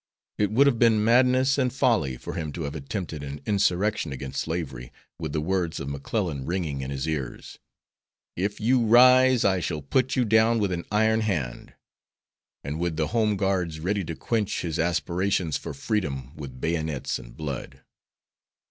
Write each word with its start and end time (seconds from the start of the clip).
It 0.39 0.49
would 0.51 0.65
have 0.65 0.79
been 0.79 1.03
madness 1.03 1.59
and 1.59 1.71
folly 1.71 2.17
for 2.17 2.33
him 2.33 2.51
to 2.53 2.63
have 2.63 2.73
attempted 2.73 3.21
an 3.21 3.39
insurrection 3.45 4.11
against 4.11 4.41
slavery, 4.41 4.91
with 5.19 5.31
the 5.31 5.41
words 5.41 5.79
of 5.79 5.89
McClellan 5.89 6.43
ringing 6.47 6.81
in 6.81 6.89
his 6.89 7.07
ears: 7.07 7.59
"If 8.35 8.59
you 8.59 8.83
rise 8.83 9.45
I 9.45 9.59
shall 9.59 9.83
put 9.83 10.15
you 10.15 10.25
down 10.25 10.57
with 10.57 10.71
an 10.71 10.85
iron 10.91 11.19
hand," 11.21 11.75
and 12.63 12.79
with 12.79 12.97
the 12.97 13.09
home 13.09 13.35
guards 13.37 13.79
ready 13.79 14.03
to 14.05 14.15
quench 14.15 14.61
his 14.63 14.79
aspirations 14.79 15.55
for 15.57 15.71
freedom 15.71 16.35
with 16.35 16.59
bayonets 16.59 17.19
and 17.19 17.37
blood. 17.37 17.83